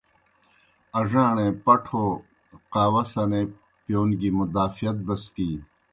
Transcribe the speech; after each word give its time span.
اڙاݨے 0.99 1.47
پٹھو 1.65 2.03
قہوہ 2.73 3.03
سنے 3.11 3.41
پِیون 3.83 4.09
گیْ 4.19 4.29
مدافعت 4.39 4.97
بسکینیْ۔ 5.07 5.65